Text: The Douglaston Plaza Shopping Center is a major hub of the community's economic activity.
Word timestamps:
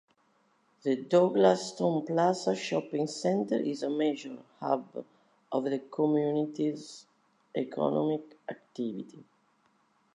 The 0.81 0.97
Douglaston 0.97 2.07
Plaza 2.07 2.55
Shopping 2.55 3.05
Center 3.05 3.57
is 3.59 3.83
a 3.83 3.89
major 3.91 4.35
hub 4.59 5.05
of 5.51 5.63
the 5.65 5.77
community's 5.77 7.05
economic 7.55 8.23
activity. 8.49 9.23